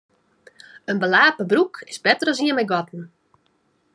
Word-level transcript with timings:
In 0.87 0.97
belape 0.99 1.45
broek 1.51 1.75
is 1.91 2.03
better 2.05 2.27
as 2.31 2.41
ien 2.43 2.55
mei 2.57 2.67
gatten. 2.71 3.03